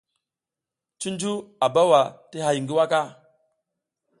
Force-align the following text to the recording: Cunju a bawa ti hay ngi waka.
Cunju 0.99 1.33
a 1.65 1.67
bawa 1.73 2.01
ti 2.29 2.37
hay 2.45 2.57
ngi 2.61 2.73
waka. 2.77 3.01